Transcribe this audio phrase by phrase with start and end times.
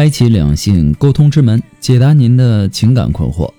[0.00, 3.52] 开启两性沟通之门，解答您的情感困惑。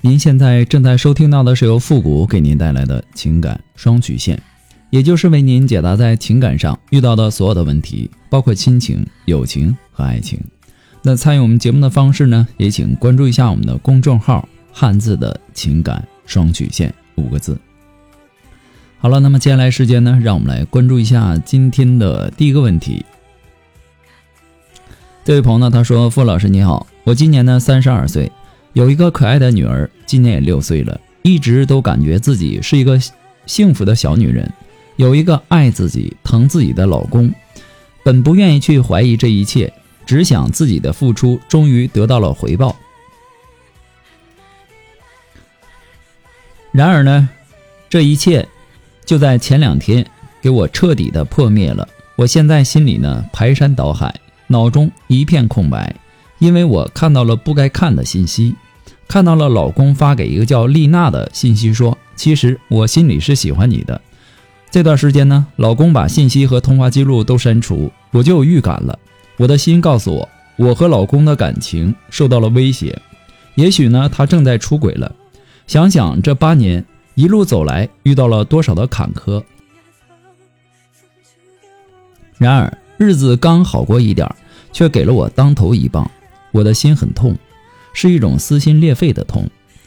[0.00, 4.42] 您现在正在收听到的是由复古给您带来的情感双曲线，
[4.90, 10.36] 也就是为您解答在情感上遇到的所有的问题，包括亲情、友情和爱情。
[11.00, 17.56] 那参与我们节目的方式呢，也请关注一下我们的公众号“汉字的情感双曲线”五个字。
[18.98, 23.06] 好了，那么接下来时间呢，让我们来关注一下今天的第一个问题。
[25.24, 28.30] 这位朋友呢，他说：“傅老师你好，我今年呢三十二岁，
[28.74, 33.00] 有一个可爱的女儿，今年也六岁了，一直都感觉自己是一个
[33.46, 34.52] 幸福的小女人，
[34.96, 37.32] 有一个爱自己、疼自己的老公，
[38.04, 39.72] 本不愿意去怀疑这一切，
[40.04, 42.76] 只想自己的付出终于得到了回报。
[46.70, 47.30] 然而呢，
[47.88, 48.46] 这一切
[49.06, 50.06] 就在前两天
[50.42, 54.14] 给我彻底的破灭了，我现在心里呢排山倒海。”
[54.46, 55.96] 脑中一片空白，
[56.38, 58.54] 因为我看到了不该看的信息，
[59.08, 64.00] 看到了老公发给一个叫丽娜的信息，说其实我心里是喜欢你的。
[64.70, 68.98] 这段时间呢，老公把信息和通话记录都删除，我就有预感了。
[69.36, 73.00] 我的心告诉我，我和老公的感情受到了威胁，
[73.54, 75.14] 也许呢，他正在出轨了。
[75.66, 76.84] 想想这八年
[77.14, 79.42] 一路走来，遇到了多少的坎坷。
[82.36, 82.78] 然而。
[83.04, 84.26] 日子刚好过一点，
[84.72, 86.10] 却给了我当头一棒，
[86.52, 87.36] 我的心很痛，
[87.92, 89.46] 是一种撕心裂肺的痛。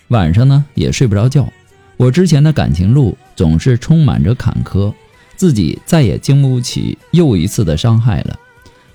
[0.09, 1.51] 晚上呢也睡不着觉。
[1.97, 4.93] 我之前的感情路总是充满着坎坷，
[5.35, 8.37] 自己再也经不起又一次的伤害了。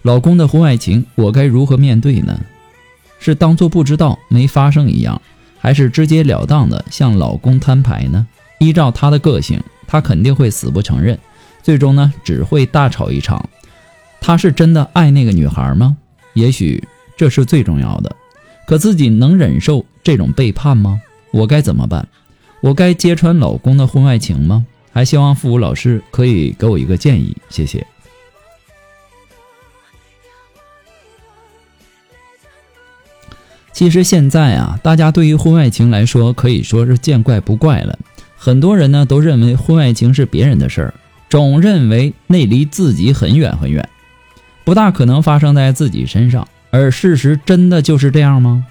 [0.02, 2.40] 老公的婚外情，我该如何面对呢？
[3.18, 5.20] 是当做不知道没发生一样，
[5.58, 8.26] 还是直截了当的向老公摊牌呢？
[8.60, 11.18] 依照他的个性，他肯定会死不承认，
[11.62, 13.48] 最终呢只会大吵一场。
[14.22, 15.96] 他是真的爱那个女孩吗？
[16.34, 16.82] 也许
[17.16, 18.14] 这是最重要的。
[18.66, 21.02] 可自己能忍受这种背叛吗？
[21.32, 22.08] 我该怎么办？
[22.60, 24.64] 我该揭穿老公的婚外情吗？
[24.92, 27.84] 还希望付武老师可以给我一个建议，谢谢。
[33.72, 37.98] 其实现在啊，大家对于婚外情来说可以说是见怪不怪了。
[38.36, 40.94] 很多人呢都认为婚外情是别人的事儿，
[41.28, 43.88] 总认为那离自己很远很远。
[44.64, 48.66] 不大可能发生在自己身上，而事实真的就是这样吗？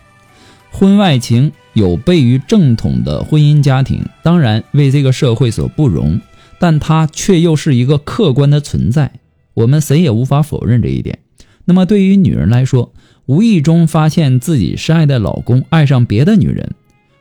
[0.71, 6.21] 婚外情有悖于正统的婚姻家庭，当然为这个社会所不容，
[6.59, 9.11] 但它却又是一个客观的存在，
[9.53, 11.19] 我们谁也无法否认这一点。
[11.65, 12.93] 那么对于女人来说，
[13.25, 16.73] 无意中发现自己深爱的老公爱上别的女人，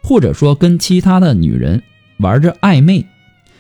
[0.03, 1.83] 或者说跟其他的女人
[2.19, 3.05] 玩着暧昧，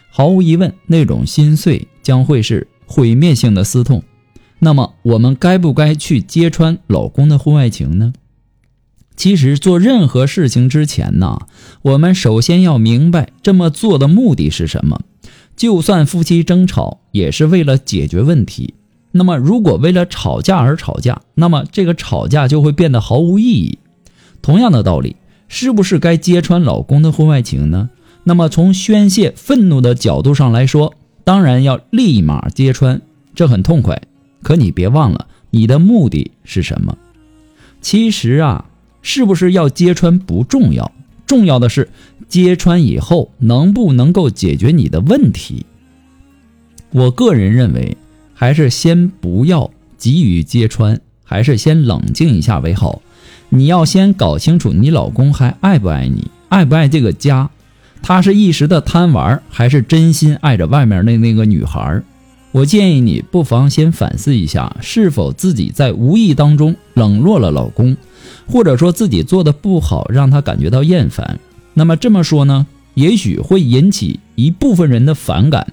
[0.08, 4.02] 毫无疑问，那种心碎将会是毁灭性的撕痛。
[4.60, 8.12] 那么我们该不该去揭穿老公的婚外情呢？
[9.16, 11.46] 其实做任何事情之前呢，
[11.82, 15.00] 我们首先要明白这么做的目的是什么。
[15.56, 18.74] 就算夫妻争吵，也是为了解决问题。
[19.12, 23.78] 那么如果为了吵架而吵架，那么这个吵架就会变得毫无意义。
[24.40, 25.16] 同样的道理，
[25.48, 27.90] 是不是该揭穿老公的婚外情呢？
[28.24, 30.94] 那么从宣泄愤怒的角度上来说，
[31.24, 33.02] 当然要立马揭穿，
[33.34, 34.00] 这很痛快。
[34.42, 36.96] 可你别忘了，你的目的是什么？
[37.80, 38.66] 其实啊，
[39.02, 40.92] 是不是要揭穿不重要，
[41.26, 41.88] 重要的是
[42.28, 45.64] 揭穿以后能不能够解决你的问题。
[46.90, 47.96] 我个人认为，
[48.34, 53.00] 还是先不要急于揭穿，还是先冷静一下为好。
[53.48, 57.50] 你要先搞清楚你老公还爱不爱你，爱不爱这个家，
[58.02, 62.02] 他是一时的贪玩，还是真心爱着外面的那个女孩？
[62.52, 67.96] 我建议你不妨先反思一下，是否自己在无意当中冷落了老公，
[68.46, 71.38] 或者说自己做的不好，让他感觉到厌烦。
[71.74, 75.72] 那么这么说呢，也许会引起一部分人的反感。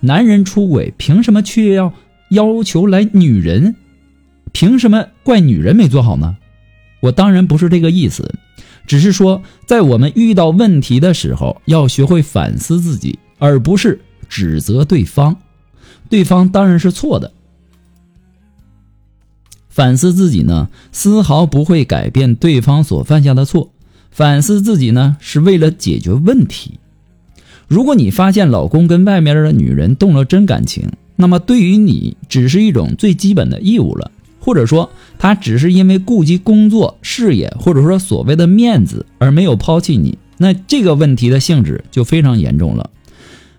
[0.00, 1.92] 男人出轨，凭什么却要
[2.30, 3.76] 要求来女人？
[4.50, 6.36] 凭什么怪女人没做好呢？
[6.98, 8.34] 我当然不是这个意思，
[8.84, 15.36] 只是说，在我们遇到问题的时候，要学会反思自己，而不是指责对方。
[16.10, 17.32] 对方当然是错的。
[19.70, 23.70] 反思自己呢，丝毫不会改变对方所犯下的错。
[24.10, 26.78] 反思自己呢，是为了解决问题。
[27.68, 34.10] 如果你发现老公跟外面的女人动了真感情，那么对于你只是一种最基本的义务了，
[34.40, 42.90] 或者说他只是因为顾及工作、事业，或者说所谓的面子而没有抛弃你，那这个问题的性质就非常严重了。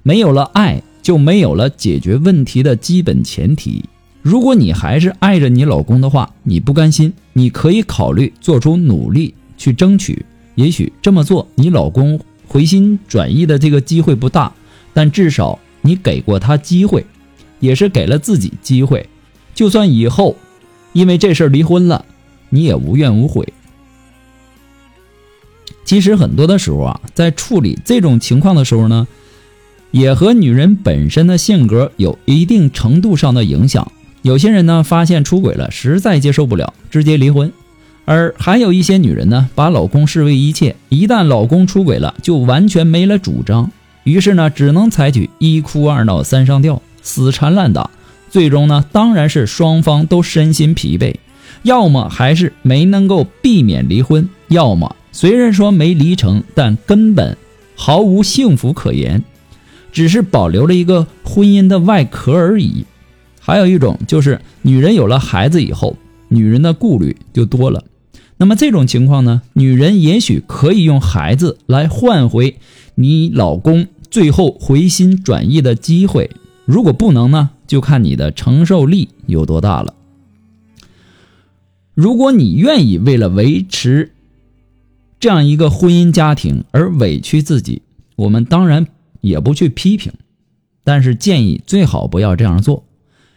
[0.03, 3.83] 没有了爱，就没有了解决问题的基本前提。
[4.21, 10.25] 如果你还是爱着你老公的话，你不甘心，你可以考虑做出努力去争取。
[10.55, 12.19] 也许这么做，你老公。
[12.47, 14.53] 回心转意的这个机会不大，
[14.93, 17.05] 但至少你给过他机会，
[17.61, 19.07] 也是给了自己机会。
[19.55, 20.35] 就算以后
[20.91, 22.03] 因为这事儿离婚了，
[22.49, 23.53] 你也无怨无悔。
[25.85, 29.07] 其实很多的时候啊，在处理这种情况的时候呢，
[29.91, 33.91] 也和女人本身的性格有一定程度上的影响。
[34.23, 37.51] 有些人呢，发现出轨了，实在接受不了，直接离婚。
[38.05, 43.71] 而还有一些女人呢，把老公视为一切，一旦老公出轨了，就完全没了主张，
[44.03, 47.89] 于是呢，只能采取一哭二闹三上吊，死缠烂打，
[48.29, 51.15] 最终呢，当然是双方都身心疲惫，
[51.63, 57.37] 要么还是没能够避免离婚，要么虽然说没离成，但根本
[57.75, 59.23] 毫无幸福可言，
[59.91, 62.85] 只是保留了一个婚姻的外壳而已。
[63.39, 65.97] 还有一种就是，女人有了孩子以后，
[66.29, 67.83] 女人的顾虑就多了。
[68.37, 72.57] 那么这种情况呢，女人也许可以用孩子来换回
[72.95, 76.31] 你老公最后回心转意的机会。
[76.65, 79.93] 如果不能呢，就看你的承受力有多大了。
[81.93, 84.13] 如果你愿意为了维持
[85.19, 87.81] 这样一个婚姻家庭而委屈自己，
[88.15, 88.87] 我们当然
[89.21, 90.11] 也不去批评，
[90.83, 92.85] 但是建议最好不要这样做。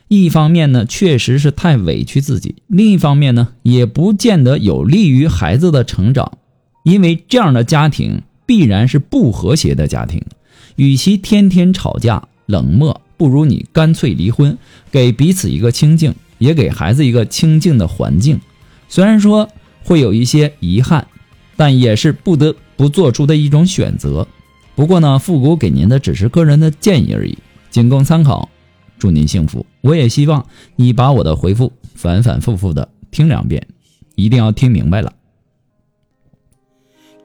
[0.09, 6.39] 一方面呢，确实是太委屈自己；另一方面呢，也不见得有利于孩子的成长，
[6.85, 10.23] 因为这样的家庭必然是不和谐的家庭。
[10.77, 14.59] 与其天天吵架冷漠，不如你干脆离婚，
[14.91, 18.41] 给彼此一个清静，也给孩子一个清静的环境。
[18.89, 19.49] 虽然说
[19.83, 21.07] 会有一些遗憾，
[21.57, 24.29] 但也是不得不做出的一种选择。
[24.77, 27.39] 不过呢，复古给您的只是个人的建议而已，
[27.71, 28.49] 仅供参考。
[28.99, 29.67] 祝您幸福！
[29.83, 33.67] 我也希望你把我的回复反反复复的听两遍，
[34.15, 35.13] 一定要听明白了。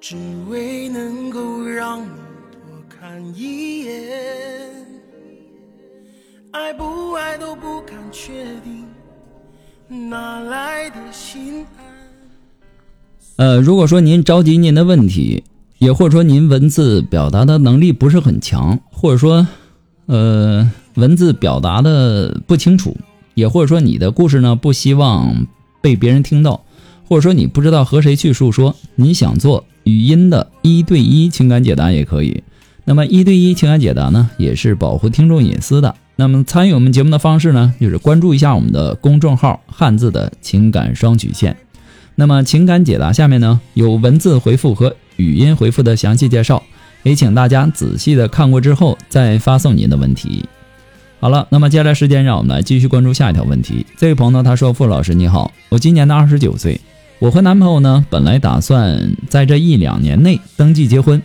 [0.01, 0.15] 只
[0.49, 2.07] 为能够让你
[2.51, 3.93] 多看一眼，
[6.51, 8.31] 爱不爱都不敢确
[8.61, 11.85] 定，哪来的心安？
[13.37, 15.43] 呃，如果说您着急您的问题，
[15.79, 19.47] 也或者说您文字表达的能力不是很强，或者说，
[20.05, 20.71] 呃。
[20.95, 22.97] 文字表达的不清楚，
[23.33, 25.47] 也或者说你的故事呢不希望
[25.81, 26.65] 被别人听到，
[27.07, 32.43] 或者说你不知道和谁去诉说，你想做语音的一对一情感解答也可以。
[32.83, 35.95] 那么一对一情感解答呢，也是保护听众隐私的。
[36.17, 41.55] 那么参与我们节目的方式呢，就是关注一下我们的公众号“汉字的情感双曲线”。
[42.15, 46.63] 那么情感解答下面呢有文字回复和语音回复的详细介绍，
[47.03, 50.45] 也请大家仔细的看过之后再发送您的问题。
[51.19, 53.85] 好了，那么接下来时间，让我们来继续关注下一条问题。
[53.97, 56.79] 这位朋友呢，他说：“傅老师你好，我今年呢二十九岁，
[57.19, 61.21] 我和男朋友呢本来打算在这一两年内登记结婚，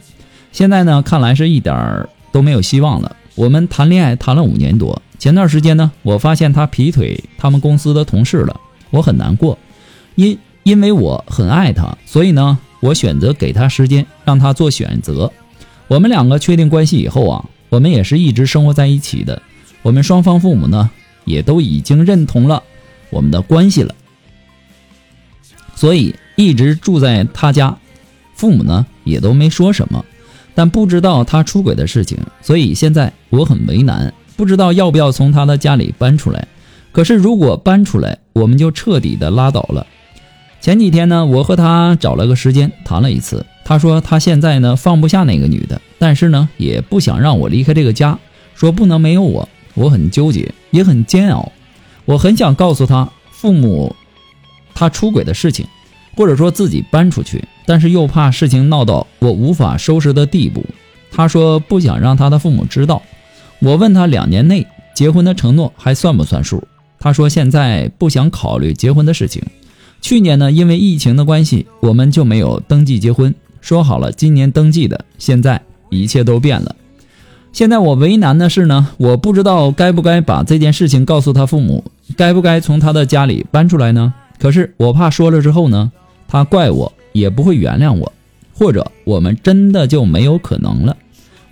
[0.50, 3.14] 现在呢看来是一点儿都没有希望了。
[3.36, 9.56] 我们谈恋爱谈了五年多，前段时间呢，我发现他劈腿他们公司的同事了，我很难过，
[10.16, 15.32] 因因为我很爱他，所以呢，我选择给他时间，让他做选择。
[15.88, 19.40] 我们两个确定关系以后啊，我们也是一直生活在一起的。”
[19.80, 20.90] 我们双方父母呢，
[21.24, 22.62] 也都已经认同了
[23.08, 23.94] 我们的关系了，
[25.74, 27.74] 所以一直住在他家，
[28.34, 30.04] 父母呢也都没说什么，
[30.54, 36.46] 但不知道他出轨的事情，所以现在我很为难，不知道要不要从他的家里搬出来。
[36.92, 39.86] 可是如果搬出来，我们就彻底的拉倒了。
[40.64, 48.18] 前几天呢，我和他找了个时间谈了一次，他说他现在呢放不下那个女的，但是呢也不想让我离开这个家，
[48.54, 49.46] 说不能没有我。
[49.74, 51.52] 我很纠结，也很煎熬。
[52.06, 53.94] 我很想告诉他父母
[54.74, 55.66] 他出轨的事情，
[56.16, 60.64] 或者说自己搬出去，但是又怕事情闹到我无法收拾的地步。
[61.12, 63.02] 他说不想让他的父母知道。
[63.58, 66.66] 我问他两年内结婚的承诺还算不算数？
[66.98, 69.42] 他说现在不想考虑结婚的事情。
[70.04, 73.34] 去年呢，因为疫情的关系，我们就没有登记结婚。
[73.62, 76.76] 说好了今年登记的，现在一切都变了。
[77.54, 81.82] 现在我为难的是呢，我不知道该不该把这件事情告诉他父母，
[82.18, 84.12] 该不该从他的家里搬出来呢？
[84.38, 85.90] 可是我怕说了之后呢，
[86.28, 88.12] 他怪我也不会原谅我，
[88.52, 90.94] 或者我们真的就没有可能了。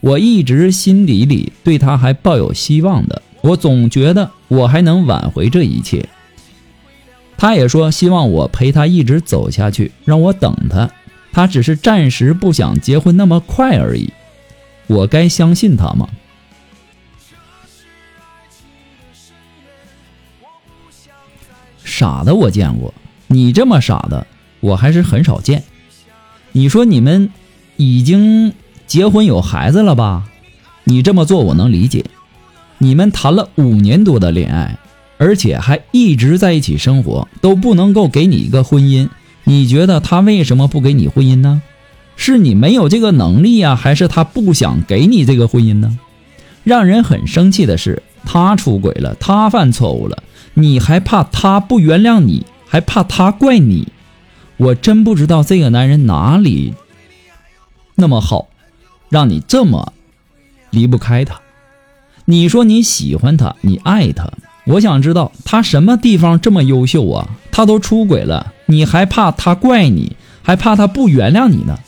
[0.01, 6.07] 我一直心底里对他还抱有希望的，我总觉得我还能挽回这一切。
[7.37, 10.91] 他也说希望我陪他一直走下去，让我等他。
[11.33, 14.13] 他只是暂时不想结婚那么快而已。
[14.87, 16.09] 我该相信他吗？
[21.83, 22.93] 傻的我见过，
[23.29, 24.27] 你这么傻的
[24.61, 25.63] 我还是很少见。
[26.53, 27.31] 你说你们
[27.77, 28.55] 已经
[28.87, 30.29] 结婚有孩子了吧？
[30.85, 32.05] 你这么做我能理解。
[32.79, 34.79] 你们谈了五年多的恋爱，
[35.23, 39.09] 而且还一直在一起生活，都不能够给你一个婚姻，
[39.45, 41.63] 你觉得他为什么不给你婚姻呢？
[42.17, 45.97] 是你没有这个能力呀，还是他不想给你这个婚姻呢？
[46.65, 50.25] 让人很生气的是，他出轨了，他犯错误了，
[50.55, 53.87] 你还怕他不原谅你，还怕他怪你？
[54.57, 56.75] 我真不知道这个男人哪里
[57.95, 58.49] 那么好，
[59.09, 59.93] 让你这么
[60.71, 61.41] 离不开他。
[62.25, 64.29] 你说你喜欢他，你爱他，
[64.65, 67.29] 我想知道他什么地方这么优秀啊？
[67.51, 71.79] 他都出轨了，你还怕他怪你，还怕他不原谅你呢？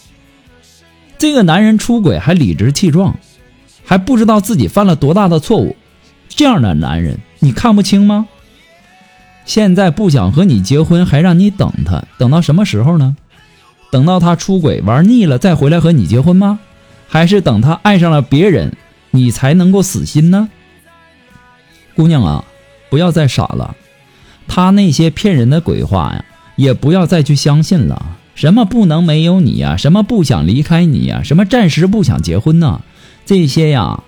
[1.16, 3.16] 这个男人出轨还理直气壮，
[3.85, 5.76] 还不知道自己犯了多大的错误，
[6.28, 8.26] 这样的男人你看不清吗？
[9.47, 13.16] 现在不想和你结婚，还让你等他，等到什么时候呢？
[13.93, 16.59] 等到他出轨玩腻了再回来和你结婚吗？
[17.07, 18.73] 还是等他爱上了别人，
[19.12, 20.49] 你才能够死心呢？
[21.95, 22.45] 姑娘啊，
[22.95, 23.75] 不要再傻了，
[24.47, 26.25] 他那些骗人的鬼话呀，
[26.55, 28.17] 也不要再去相信了。
[28.37, 29.77] 什么不能没有你呀？
[29.77, 31.21] 什么不想离开你呀？
[31.25, 32.83] 什么暂时不想结婚呢？
[33.27, 34.05] 这些呀，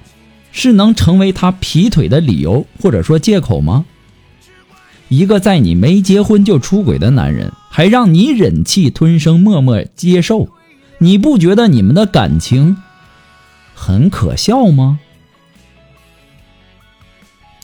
[0.52, 3.86] 是能成为他劈腿的理由或者说借口吗？
[5.08, 10.48] 一个在你没结婚就出轨的男人，还让你忍气吞声、默默接受，
[10.98, 12.76] 你不觉得你们的感情
[13.74, 15.00] 很可笑吗？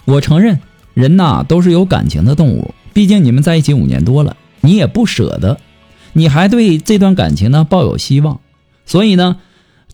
[0.05, 0.59] 我承认，
[0.94, 5.58] 人呐都是有感情的动物，毕竟你们在一起五年多了，你也不舍得。
[6.12, 8.40] 你还对这段感情呢抱有希望，
[8.84, 9.38] 所以呢，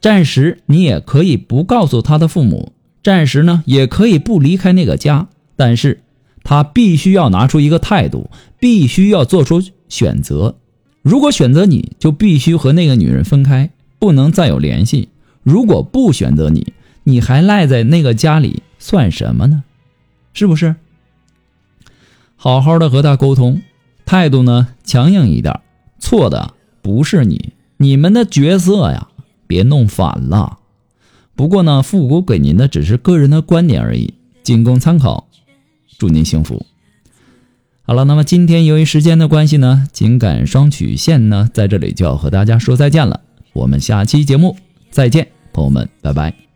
[0.01, 6.03] 暂时你也可以不告诉他的父母，暂时呢也可以不离开那个家，但是
[6.43, 10.57] 他必须要拿出一个态度，必须要做出选择。
[11.03, 15.09] 如果选择你，就必须和那个女人分开，不能再有联系；
[15.45, 16.73] 如果不选择你，
[17.05, 19.63] 你还赖在那个家里算什么呢？
[20.35, 20.75] 是不是？
[22.41, 23.61] 好好的和他沟通，
[24.07, 25.61] 态度呢强硬一点。
[25.99, 29.09] 错的不是你，你们的角色呀，
[29.49, 30.59] 别弄反了。
[31.35, 35.27] 不过呢，复古给您的只是个人的观点而已，仅供参考。
[35.99, 36.65] 祝您幸福。
[37.83, 43.21] 好了，那么今天由于时间的关系呢，情感双曲线呢，在这里就要和大家说再见了。
[43.53, 44.57] 我们下期节目
[44.91, 46.48] 再见，朋友们，拜拜。